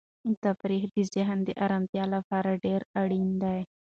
تفریح 0.43 0.83
د 0.95 0.97
ذهن 1.13 1.37
د 1.43 1.49
ارامتیا 1.63 2.05
لپاره 2.15 2.59
ډېره 2.65 2.85
اړینه 3.01 3.35
ده. 3.43 3.55